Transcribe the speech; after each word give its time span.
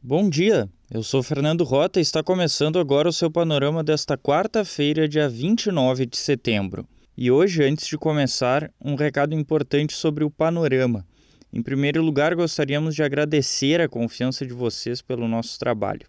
Bom 0.00 0.30
dia, 0.30 0.70
eu 0.92 1.02
sou 1.02 1.24
Fernando 1.24 1.64
Rota 1.64 1.98
e 1.98 2.02
está 2.02 2.22
começando 2.22 2.78
agora 2.78 3.08
o 3.08 3.12
seu 3.12 3.28
panorama 3.28 3.82
desta 3.82 4.16
quarta-feira, 4.16 5.08
dia 5.08 5.28
29 5.28 6.06
de 6.06 6.16
setembro. 6.16 6.86
E 7.16 7.32
hoje, 7.32 7.64
antes 7.64 7.88
de 7.88 7.98
começar, 7.98 8.72
um 8.80 8.94
recado 8.94 9.34
importante 9.34 9.92
sobre 9.94 10.22
o 10.22 10.30
panorama. 10.30 11.04
Em 11.52 11.60
primeiro 11.60 12.00
lugar, 12.00 12.36
gostaríamos 12.36 12.94
de 12.94 13.02
agradecer 13.02 13.80
a 13.80 13.88
confiança 13.88 14.46
de 14.46 14.52
vocês 14.52 15.02
pelo 15.02 15.26
nosso 15.26 15.58
trabalho. 15.58 16.06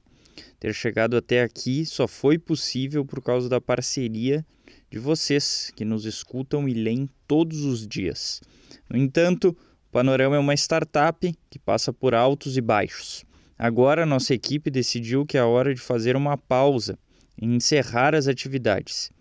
Ter 0.59 0.71
chegado 0.71 1.17
até 1.17 1.41
aqui 1.41 1.83
só 1.83 2.07
foi 2.07 2.37
possível 2.37 3.03
por 3.03 3.23
causa 3.23 3.49
da 3.49 3.59
parceria 3.59 4.45
de 4.91 4.99
vocês 4.99 5.71
que 5.75 5.83
nos 5.83 6.05
escutam 6.05 6.69
e 6.69 6.75
leem 6.75 7.09
todos 7.27 7.65
os 7.65 7.87
dias. 7.87 8.39
No 8.87 8.99
entanto, 8.99 9.49
o 9.49 9.91
Panorama 9.91 10.35
é 10.35 10.39
uma 10.39 10.53
startup 10.53 11.35
que 11.49 11.57
passa 11.57 11.91
por 11.91 12.13
altos 12.13 12.55
e 12.55 12.61
baixos. 12.61 13.27
Agora, 13.61 14.05
nossa 14.05 14.33
equipe 14.33 14.71
decidiu 14.71 15.25
que 15.25 15.37
é 15.37 15.43
hora 15.43 15.75
de 15.75 15.81
fazer 15.81 16.15
uma 16.15 16.37
pausa 16.37 16.97
e 17.37 17.45
encerrar 17.45 18.15
as 18.15 18.25
atividades. 18.25 19.11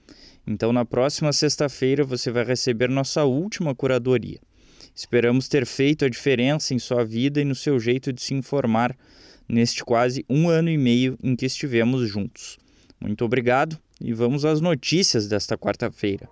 Então, 0.46 0.72
na 0.72 0.84
próxima 0.84 1.32
sexta-feira, 1.32 2.04
você 2.04 2.30
vai 2.30 2.44
receber 2.44 2.88
nossa 2.88 3.24
última 3.24 3.74
curadoria. 3.74 4.38
Esperamos 4.94 5.48
ter 5.48 5.66
feito 5.66 6.04
a 6.04 6.08
diferença 6.08 6.72
em 6.72 6.78
sua 6.78 7.04
vida 7.04 7.40
e 7.40 7.44
no 7.44 7.54
seu 7.54 7.80
jeito 7.80 8.12
de 8.12 8.22
se 8.22 8.32
informar 8.32 8.96
neste 9.48 9.84
quase 9.84 10.24
um 10.30 10.48
ano 10.48 10.70
e 10.70 10.78
meio 10.78 11.18
em 11.20 11.34
que 11.34 11.44
estivemos 11.44 12.08
juntos. 12.08 12.58
Muito 13.00 13.24
obrigado 13.24 13.76
e 14.00 14.12
vamos 14.12 14.44
às 14.44 14.60
notícias 14.60 15.26
desta 15.26 15.58
quarta-feira. 15.58 16.28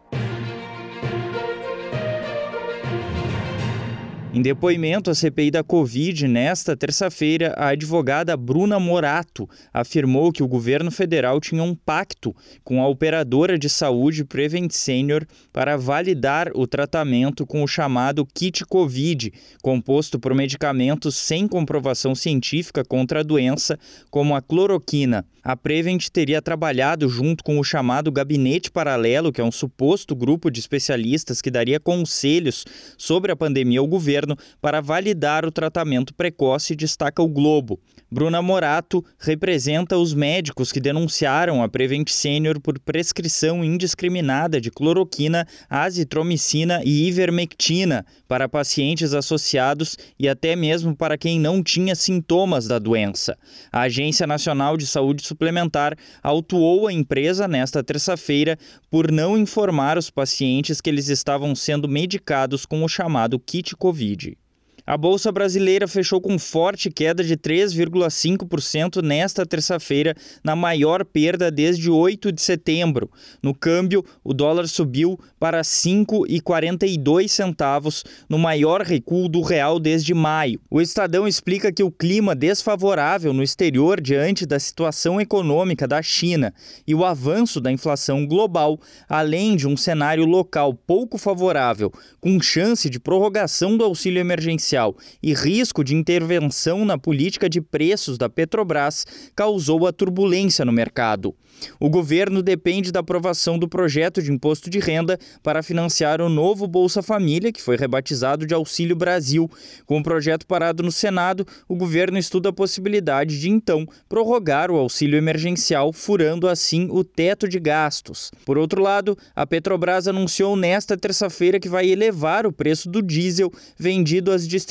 Em 4.37 4.43
depoimento 4.43 5.11
à 5.11 5.15
CPI 5.15 5.51
da 5.51 5.65
Covid, 5.65 6.29
nesta 6.29 6.77
terça-feira, 6.77 7.55
a 7.57 7.69
advogada 7.69 8.37
Bruna 8.37 8.79
Morato 8.79 9.49
afirmou 9.73 10.31
que 10.31 10.43
o 10.43 10.47
governo 10.47 10.91
federal 10.91 11.41
tinha 11.41 11.63
um 11.63 11.75
pacto 11.75 12.37
com 12.63 12.83
a 12.83 12.87
operadora 12.87 13.59
de 13.59 13.71
saúde 13.71 14.27
Prevent 14.27 14.73
Senior 14.73 15.27
para 15.55 15.79
validar 15.79 16.51
o 16.55 16.67
tratamento 16.67 17.47
com 17.47 17.63
o 17.63 17.67
chamado 17.67 18.27
kit 18.27 18.67
Covid, 18.67 19.33
composto 19.63 20.21
por 20.21 20.35
medicamentos 20.35 21.17
sem 21.17 21.49
comprovação 21.49 22.15
científica 22.15 22.85
contra 22.85 23.21
a 23.21 23.23
doença, 23.23 23.79
como 24.11 24.37
a 24.37 24.43
cloroquina. 24.43 25.25
A 25.43 25.57
Prevent 25.57 26.09
teria 26.09 26.43
trabalhado 26.43 27.09
junto 27.09 27.45
com 27.45 27.61
o 27.61 27.65
chamado 27.65 28.11
Gabinete 28.11 28.69
Paralelo, 28.69 29.33
que 29.33 29.41
é 29.41 29.45
um 29.45 29.53
suposto 29.53 30.15
grupo 30.15 30.51
de 30.51 30.59
especialistas 30.59 31.41
que 31.41 31.53
daria 31.53 31.79
conselhos 31.79 32.65
sobre 32.99 33.31
a 33.31 33.37
pandemia 33.37 33.79
ao 33.79 33.87
governo 33.87 34.26
governo 34.27 34.37
para 34.61 34.81
validar 34.81 35.47
o 35.47 35.53
tratamento 35.53 36.13
precoce, 36.13 36.75
destaca 36.75 37.23
o 37.23 37.29
Globo. 37.29 37.79
Bruna 38.11 38.41
Morato 38.41 39.05
representa 39.19 39.99
os 39.99 40.15
médicos 40.15 40.71
que 40.71 40.81
denunciaram 40.81 41.63
a 41.63 41.69
Prevent 41.69 42.09
Senior 42.09 42.61
por 42.61 42.79
prescrição 42.79 43.65
indiscriminada 43.65 44.61
de 44.61 44.71
cloroquina, 44.71 45.47
azitromicina 45.69 46.81
e 46.85 47.09
ivermectina 47.09 48.07
para 48.29 48.49
pacientes 48.49 49.13
associados 49.13 49.97
e 50.19 50.29
até 50.29 50.55
mesmo 50.55 50.97
para 50.97 51.19
quem 51.19 51.41
não 51.41 51.63
tinha 51.63 51.95
sintomas 51.95 52.69
da 52.69 52.79
doença. 52.79 53.37
A 53.73 53.83
Agência 53.83 54.27
Nacional 54.27 54.77
de 54.77 54.87
Saúde 54.87 55.27
Suplementar 55.27 55.97
autuou 56.23 56.87
a 56.87 56.93
empresa 56.93 57.49
nesta 57.49 57.83
terça-feira 57.83 58.57
por 58.89 59.11
não 59.11 59.37
informar 59.37 59.99
os 59.99 60.11
pacientes 60.11 60.81
que 60.81 60.89
eles 60.89 61.09
estavam 61.09 61.55
sendo 61.57 61.89
medicados 61.89 62.65
com 62.65 62.85
o 62.85 62.89
chamado 62.89 63.39
kit 63.39 63.75
Covid. 63.77 64.16
GG. 64.17 64.46
A 64.89 64.97
bolsa 64.97 65.33
brasileira 65.33 65.89
fechou 65.89 66.21
com 66.21 66.39
forte 66.39 66.89
queda 66.89 67.25
de 67.25 67.37
3,5% 67.37 69.03
nesta 69.03 69.45
terça-feira, 69.45 70.15
na 70.45 70.55
maior 70.55 71.05
perda 71.05 71.51
desde 71.51 71.91
8 71.91 72.31
de 72.31 72.41
setembro. 72.41 73.11
No 73.43 73.53
câmbio, 73.53 74.05
o 74.23 74.33
dólar 74.33 74.69
subiu 74.69 75.19
para 75.41 75.63
5,42 75.63 77.27
centavos, 77.27 78.05
no 78.29 78.39
maior 78.39 78.81
recuo 78.81 79.29
do 79.29 79.41
real 79.41 79.81
desde 79.81 80.15
maio. 80.15 80.61
O 80.71 80.81
Estadão 80.81 81.27
explica 81.27 81.73
que 81.73 81.83
o 81.83 81.91
clima 81.91 82.33
desfavorável 82.33 83.33
no 83.33 83.43
exterior 83.43 84.01
diante 84.01 84.47
da 84.47 84.61
situação 84.61 85.21
econômica 85.21 85.89
da 85.89 86.01
China 86.01 86.55
e 86.87 86.95
o 86.95 87.05
avanço 87.05 87.61
da 87.61 87.73
inflação 87.73 88.25
global, 88.25 88.79
além 89.09 89.57
de 89.57 89.67
um 89.67 89.77
cenário 89.77 90.25
local 90.25 90.73
pouco 90.75 91.19
favorável, 91.19 91.93
com 92.21 92.41
chance 92.41 92.89
de 92.89 93.01
prorrogação 93.01 93.77
do 93.77 93.83
auxílio 93.83 94.21
emergencial 94.21 94.76
e 95.23 95.35
risco 95.35 95.83
de 95.83 95.95
intervenção 95.95 96.85
na 96.85 96.99
política 96.99 97.49
de 97.49 97.61
preços 97.61 98.19
da 98.19 98.29
Petrobras 98.29 99.07
causou 99.35 99.87
a 99.87 99.93
turbulência 99.93 100.65
no 100.65 100.73
mercado. 100.73 101.35
O 101.81 101.89
governo 101.89 102.43
depende 102.43 102.93
da 102.93 103.01
aprovação 103.01 103.59
do 103.59 103.69
projeto 103.69 104.23
de 104.23 104.33
imposto 104.33 104.69
de 104.69 104.79
renda 104.79 105.19
para 105.43 105.63
financiar 105.63 106.21
o 106.21 106.29
novo 106.29 106.67
Bolsa 106.67 107.03
Família, 107.03 107.53
que 107.53 107.63
foi 107.63 107.77
rebatizado 107.77 108.47
de 108.47 108.55
Auxílio 108.55 108.97
Brasil. 108.97 109.51
Com 109.87 109.99
o 109.99 110.03
projeto 110.03 110.47
parado 110.47 110.83
no 110.83 110.93
Senado, 110.93 111.47
o 111.69 111.75
governo 111.75 112.19
estuda 112.19 112.51
a 112.51 112.53
possibilidade 112.53 113.41
de, 113.41 113.51
então, 113.51 113.87
prorrogar 114.09 114.71
o 114.71 114.77
auxílio 114.77 115.17
emergencial, 115.17 115.93
furando 115.93 116.49
assim 116.49 116.89
o 116.91 117.03
teto 117.03 117.49
de 117.49 117.59
gastos. 117.59 118.31
Por 118.45 118.59
outro 118.59 118.83
lado, 118.83 119.17
a 119.35 119.47
Petrobras 119.47 120.07
anunciou 120.09 120.57
nesta 120.57 120.97
terça-feira 120.97 121.61
que 121.61 121.69
vai 121.69 121.89
elevar 121.89 122.47
o 122.47 122.53
preço 122.53 122.89
do 122.91 123.03
diesel 123.03 123.51
vendido 123.79 124.31
às 124.31 124.47
distribuidoras. 124.47 124.66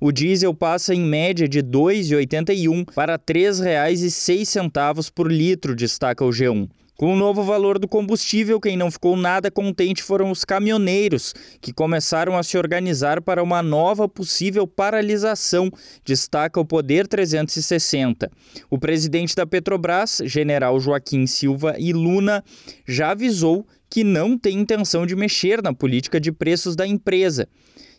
O 0.00 0.12
diesel 0.12 0.54
passa 0.54 0.94
em 0.94 1.00
média 1.00 1.48
de 1.48 1.58
R$ 1.58 1.64
2,81 1.64 2.92
para 2.94 3.14
R$ 3.14 3.18
3,06 3.18 5.10
por 5.14 5.30
litro, 5.30 5.74
destaca 5.74 6.24
o 6.24 6.30
G1. 6.30 6.68
Com 6.96 7.12
o 7.12 7.16
novo 7.16 7.42
valor 7.42 7.76
do 7.76 7.88
combustível, 7.88 8.60
quem 8.60 8.76
não 8.76 8.88
ficou 8.88 9.16
nada 9.16 9.50
contente 9.50 10.00
foram 10.00 10.30
os 10.30 10.44
caminhoneiros, 10.44 11.34
que 11.60 11.72
começaram 11.72 12.38
a 12.38 12.42
se 12.44 12.56
organizar 12.56 13.20
para 13.20 13.42
uma 13.42 13.60
nova 13.64 14.08
possível 14.08 14.64
paralisação, 14.64 15.72
destaca 16.04 16.60
o 16.60 16.64
Poder 16.64 17.08
360. 17.08 18.30
O 18.70 18.78
presidente 18.78 19.34
da 19.34 19.44
Petrobras, 19.44 20.20
general 20.24 20.78
Joaquim 20.78 21.26
Silva 21.26 21.74
e 21.80 21.92
Luna, 21.92 22.44
já 22.86 23.10
avisou 23.10 23.66
que 23.90 24.04
não 24.04 24.38
tem 24.38 24.60
intenção 24.60 25.04
de 25.04 25.16
mexer 25.16 25.60
na 25.60 25.74
política 25.74 26.20
de 26.20 26.30
preços 26.30 26.76
da 26.76 26.86
empresa. 26.86 27.48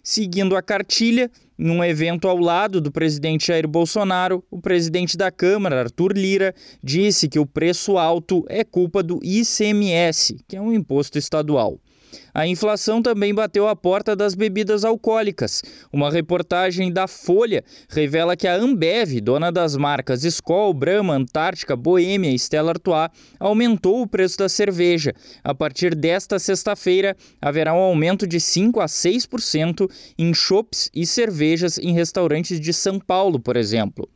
Seguindo 0.07 0.55
a 0.55 0.61
cartilha, 0.61 1.31
num 1.57 1.83
evento 1.83 2.27
ao 2.27 2.37
lado 2.37 2.79
do 2.79 2.91
presidente 2.91 3.47
Jair 3.47 3.67
Bolsonaro, 3.67 4.43
o 4.51 4.61
presidente 4.61 5.17
da 5.17 5.31
Câmara, 5.31 5.79
Arthur 5.79 6.13
Lira, 6.15 6.53
disse 6.83 7.27
que 7.27 7.39
o 7.39 7.45
preço 7.45 7.97
alto 7.97 8.45
é 8.47 8.63
culpa 8.63 9.01
do 9.01 9.19
ICMS, 9.23 10.37
que 10.47 10.55
é 10.55 10.61
um 10.61 10.71
imposto 10.71 11.17
estadual. 11.17 11.79
A 12.33 12.47
inflação 12.47 13.01
também 13.01 13.33
bateu 13.33 13.67
a 13.67 13.75
porta 13.75 14.15
das 14.15 14.35
bebidas 14.35 14.83
alcoólicas. 14.83 15.61
Uma 15.91 16.11
reportagem 16.11 16.91
da 16.91 17.07
Folha 17.07 17.63
revela 17.89 18.35
que 18.35 18.47
a 18.47 18.55
Ambev, 18.55 19.19
dona 19.21 19.51
das 19.51 19.75
marcas 19.75 20.23
Skol, 20.23 20.73
Brahma, 20.73 21.15
Antártica, 21.15 21.75
Boêmia 21.75 22.31
e 22.31 22.35
Stella 22.35 22.71
Artois, 22.71 23.09
aumentou 23.39 24.01
o 24.01 24.07
preço 24.07 24.37
da 24.37 24.49
cerveja. 24.49 25.13
A 25.43 25.53
partir 25.53 25.95
desta 25.95 26.39
sexta-feira, 26.39 27.15
haverá 27.41 27.73
um 27.73 27.79
aumento 27.79 28.27
de 28.27 28.39
5 28.39 28.79
a 28.79 28.85
6% 28.85 29.89
em 30.17 30.33
chopps 30.33 30.89
e 30.93 31.05
cervejas 31.05 31.77
em 31.77 31.93
restaurantes 31.93 32.59
de 32.59 32.73
São 32.73 32.99
Paulo, 32.99 33.39
por 33.39 33.55
exemplo. 33.57 34.09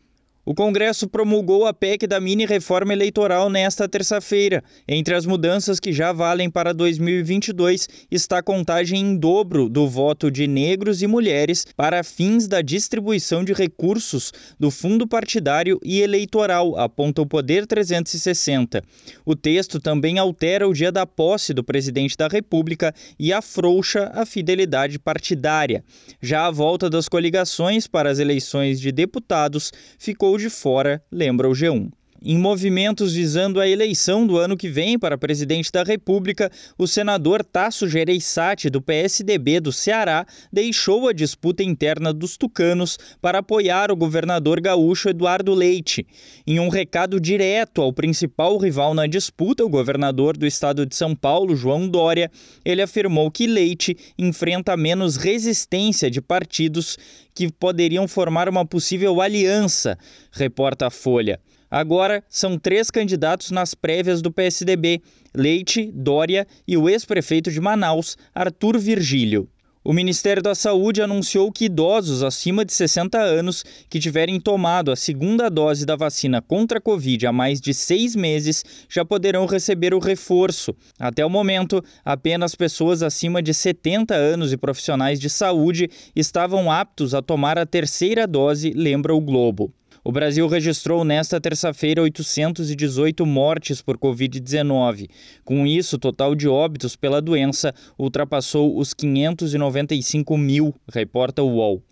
O 0.49 0.55
Congresso 0.55 1.07
promulgou 1.07 1.67
a 1.67 1.73
PEC 1.75 2.07
da 2.07 2.19
mini-reforma 2.19 2.91
eleitoral 2.91 3.51
nesta 3.51 3.87
terça-feira. 3.87 4.63
Entre 4.87 5.13
as 5.13 5.23
mudanças 5.23 5.79
que 5.79 5.93
já 5.93 6.11
valem 6.11 6.49
para 6.49 6.73
2022 6.73 7.87
está 8.09 8.39
a 8.39 8.41
contagem 8.41 8.99
em 8.99 9.15
dobro 9.15 9.69
do 9.69 9.87
voto 9.87 10.31
de 10.31 10.47
negros 10.47 11.03
e 11.03 11.07
mulheres 11.07 11.67
para 11.77 12.03
fins 12.03 12.47
da 12.47 12.63
distribuição 12.63 13.43
de 13.43 13.53
recursos 13.53 14.33
do 14.59 14.71
fundo 14.71 15.07
partidário 15.07 15.79
e 15.83 16.01
eleitoral, 16.01 16.75
aponta 16.79 17.21
o 17.21 17.27
Poder 17.27 17.67
360. 17.67 18.81
O 19.23 19.35
texto 19.35 19.79
também 19.79 20.17
altera 20.17 20.67
o 20.67 20.73
dia 20.73 20.91
da 20.91 21.05
posse 21.05 21.53
do 21.53 21.63
presidente 21.63 22.17
da 22.17 22.27
República 22.27 22.91
e 23.19 23.31
afrouxa 23.31 24.09
a 24.15 24.25
fidelidade 24.25 24.97
partidária. 24.97 25.83
Já 26.19 26.47
a 26.47 26.51
volta 26.51 26.89
das 26.89 27.07
coligações 27.07 27.85
para 27.85 28.09
as 28.09 28.17
eleições 28.17 28.81
de 28.81 28.91
deputados 28.91 29.71
ficou 29.99 30.38
de 30.41 30.49
fora, 30.49 31.03
lembra 31.11 31.47
o 31.47 31.51
G1. 31.51 31.91
Em 32.21 32.37
movimentos 32.37 33.13
visando 33.13 33.61
a 33.61 33.67
eleição 33.67 34.27
do 34.27 34.37
ano 34.37 34.57
que 34.57 34.67
vem 34.67 34.99
para 34.99 35.17
presidente 35.17 35.71
da 35.71 35.83
República, 35.83 36.51
o 36.77 36.85
senador 36.85 37.45
Tasso 37.45 37.87
Gereissati, 37.87 38.69
do 38.69 38.81
PSDB 38.81 39.61
do 39.61 39.71
Ceará, 39.71 40.25
deixou 40.51 41.07
a 41.07 41.13
disputa 41.13 41.63
interna 41.63 42.11
dos 42.11 42.35
tucanos 42.35 42.97
para 43.21 43.39
apoiar 43.39 43.89
o 43.89 43.95
governador 43.95 44.59
gaúcho 44.59 45.07
Eduardo 45.07 45.53
Leite. 45.53 46.05
Em 46.45 46.59
um 46.59 46.67
recado 46.67 47.21
direto 47.21 47.81
ao 47.81 47.93
principal 47.93 48.57
rival 48.57 48.93
na 48.93 49.07
disputa, 49.07 49.63
o 49.63 49.69
governador 49.69 50.35
do 50.35 50.45
estado 50.45 50.85
de 50.85 50.97
São 50.97 51.15
Paulo, 51.15 51.55
João 51.55 51.87
Dória, 51.87 52.29
ele 52.65 52.81
afirmou 52.81 53.31
que 53.31 53.47
Leite 53.47 53.95
enfrenta 54.17 54.75
menos 54.75 55.15
resistência 55.15 56.11
de 56.11 56.21
partidos 56.21 56.97
que 57.33 57.49
poderiam 57.49 58.09
formar 58.09 58.49
uma 58.49 58.65
possível 58.65 59.21
aliança, 59.21 59.97
reporta 60.33 60.87
a 60.87 60.89
Folha. 60.89 61.39
Agora 61.69 62.23
são 62.27 62.57
três 62.57 62.89
candidatos 62.89 63.51
nas 63.51 63.75
prévias 63.75 64.21
do 64.21 64.31
PSDB: 64.31 65.01
Leite, 65.35 65.91
Dória 65.93 66.47
e 66.67 66.75
o 66.75 66.89
ex-prefeito 66.89 67.51
de 67.51 67.61
Manaus, 67.61 68.17
Arthur 68.33 68.79
Virgílio. 68.79 69.47
O 69.81 69.93
Ministério 69.93 70.43
da 70.43 70.53
Saúde 70.53 71.01
anunciou 71.01 71.49
que 71.51 71.65
idosos 71.65 72.21
acima 72.21 72.65
de 72.65 72.73
60 72.73 73.17
anos 73.17 73.63
que 73.89 73.97
tiverem 73.97 74.39
tomado 74.39 74.91
a 74.91 74.95
segunda 74.95 75.49
dose 75.49 75.85
da 75.85 75.95
vacina 75.95 76.41
contra 76.41 76.79
a 76.79 76.81
Covid 76.81 77.25
há 77.25 77.31
mais 77.31 77.61
de 77.61 77.73
seis 77.73 78.13
meses 78.13 78.63
já 78.89 79.05
poderão 79.05 79.45
receber 79.45 79.93
o 79.93 79.99
reforço. 79.99 80.75
Até 80.99 81.25
o 81.25 81.29
momento, 81.29 81.81
apenas 82.03 82.55
pessoas 82.55 83.01
acima 83.01 83.41
de 83.41 83.53
70 83.53 84.13
anos 84.13 84.51
e 84.51 84.57
profissionais 84.57 85.17
de 85.17 85.29
saúde 85.29 85.89
estavam 86.13 86.69
aptos 86.69 87.13
a 87.13 87.21
tomar 87.21 87.57
a 87.57 87.65
terceira 87.65 88.27
dose, 88.27 88.71
lembra 88.75 89.15
o 89.15 89.21
Globo. 89.21 89.73
O 90.03 90.13
Brasil 90.13 90.47
registrou 90.47 91.03
nesta 91.03 91.41
terça-feira 91.41 92.01
818 92.01 93.25
mortes 93.25 93.81
por 93.81 93.97
Covid-19. 93.97 95.09
Com 95.43 95.67
isso, 95.67 95.97
o 95.97 95.99
total 95.99 96.33
de 96.35 96.47
óbitos 96.47 96.95
pela 96.95 97.21
doença 97.21 97.73
ultrapassou 97.97 98.77
os 98.77 98.93
595 98.93 100.37
mil, 100.37 100.73
reporta 100.87 101.43
o 101.43 101.55
UOL. 101.55 101.83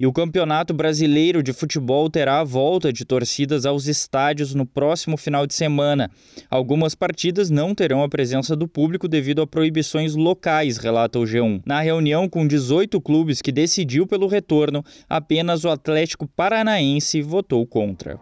E 0.00 0.06
o 0.06 0.12
Campeonato 0.12 0.72
Brasileiro 0.72 1.42
de 1.42 1.52
Futebol 1.52 2.08
terá 2.08 2.38
a 2.38 2.44
volta 2.44 2.92
de 2.92 3.04
torcidas 3.04 3.66
aos 3.66 3.88
estádios 3.88 4.54
no 4.54 4.64
próximo 4.64 5.16
final 5.16 5.44
de 5.44 5.54
semana. 5.54 6.08
Algumas 6.48 6.94
partidas 6.94 7.50
não 7.50 7.74
terão 7.74 8.04
a 8.04 8.08
presença 8.08 8.54
do 8.54 8.68
público 8.68 9.08
devido 9.08 9.42
a 9.42 9.46
proibições 9.46 10.14
locais, 10.14 10.76
relata 10.76 11.18
o 11.18 11.24
G1. 11.24 11.62
Na 11.66 11.80
reunião 11.80 12.28
com 12.28 12.46
18 12.46 13.00
clubes 13.00 13.42
que 13.42 13.50
decidiu 13.50 14.06
pelo 14.06 14.28
retorno, 14.28 14.84
apenas 15.08 15.64
o 15.64 15.68
Atlético 15.68 16.28
Paranaense 16.28 17.20
votou 17.20 17.66
contra. 17.66 18.20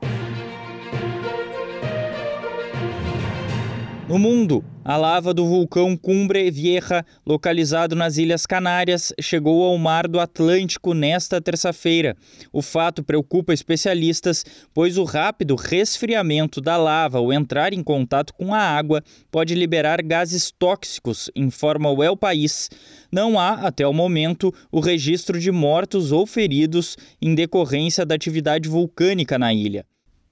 No 4.08 4.20
mundo, 4.20 4.64
a 4.84 4.96
lava 4.96 5.34
do 5.34 5.44
vulcão 5.44 5.96
Cumbre 5.96 6.48
Vieja, 6.48 7.04
localizado 7.26 7.96
nas 7.96 8.18
Ilhas 8.18 8.46
Canárias, 8.46 9.12
chegou 9.20 9.64
ao 9.64 9.76
mar 9.76 10.06
do 10.06 10.20
Atlântico 10.20 10.94
nesta 10.94 11.40
terça-feira. 11.40 12.16
O 12.52 12.62
fato 12.62 13.02
preocupa 13.02 13.52
especialistas, 13.52 14.44
pois 14.72 14.96
o 14.96 15.02
rápido 15.02 15.56
resfriamento 15.56 16.60
da 16.60 16.76
lava 16.76 17.18
ao 17.18 17.32
entrar 17.32 17.72
em 17.72 17.82
contato 17.82 18.32
com 18.34 18.54
a 18.54 18.60
água 18.60 19.02
pode 19.28 19.56
liberar 19.56 20.00
gases 20.02 20.52
tóxicos, 20.56 21.28
informa 21.34 21.90
o 21.90 22.00
El 22.00 22.16
País. 22.16 22.70
Não 23.10 23.40
há, 23.40 23.54
até 23.54 23.84
o 23.88 23.92
momento, 23.92 24.54
o 24.70 24.78
registro 24.78 25.36
de 25.40 25.50
mortos 25.50 26.12
ou 26.12 26.24
feridos 26.28 26.96
em 27.20 27.34
decorrência 27.34 28.06
da 28.06 28.14
atividade 28.14 28.68
vulcânica 28.68 29.36
na 29.36 29.52
ilha. 29.52 29.84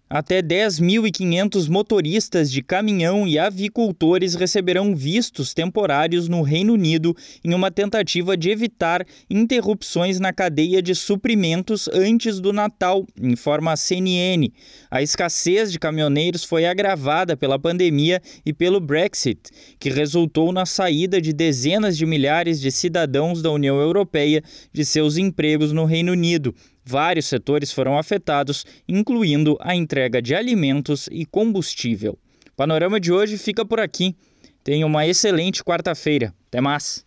Até 0.08 0.42
10.500 0.42 1.66
motoristas 1.68 2.50
de 2.52 2.62
caminhão 2.62 3.26
e 3.26 3.38
avicultores 3.38 4.34
receberão 4.34 4.94
vistos 4.94 5.54
temporários 5.54 6.28
no 6.28 6.42
Reino 6.42 6.74
Unido 6.74 7.16
em 7.42 7.54
uma 7.54 7.70
tentativa 7.70 8.36
de 8.36 8.50
evitar 8.50 9.06
interrupções 9.30 10.20
na 10.20 10.30
cadeia 10.30 10.82
de 10.82 10.94
suprimentos 10.94 11.88
antes 11.88 12.38
do 12.38 12.52
Natal, 12.52 13.06
informa 13.18 13.72
a 13.72 13.76
CNN. 13.76 14.52
A 14.90 15.02
escassez 15.02 15.72
de 15.72 15.78
caminhoneiros 15.78 16.44
foi 16.44 16.66
agravada 16.66 17.34
pela 17.34 17.58
pandemia 17.58 18.20
e 18.44 18.52
pelo 18.52 18.80
Brexit, 18.80 19.40
que 19.78 19.88
resultou 19.88 20.52
na 20.52 20.66
saída 20.66 21.18
de 21.18 21.32
dezenas 21.32 21.96
de 21.96 22.04
milhares 22.04 22.60
de 22.60 22.70
cidadãos 22.70 23.40
da 23.40 23.50
União 23.50 23.80
Europeia 23.80 24.44
de 24.70 24.84
seus 24.84 25.16
empregos 25.16 25.72
no 25.72 25.86
Reino 25.86 26.12
Unido 26.12 26.54
Vários 26.84 27.26
setores 27.26 27.72
foram 27.72 27.98
afetados, 27.98 28.66
incluindo 28.86 29.56
a 29.60 29.74
entrega 29.74 30.20
de 30.20 30.34
alimentos 30.34 31.08
e 31.10 31.24
combustível. 31.24 32.18
O 32.52 32.56
panorama 32.56 33.00
de 33.00 33.10
hoje 33.10 33.38
fica 33.38 33.64
por 33.64 33.80
aqui. 33.80 34.14
Tenha 34.62 34.86
uma 34.86 35.06
excelente 35.06 35.64
quarta-feira. 35.64 36.34
Até 36.48 36.60
mais! 36.60 37.04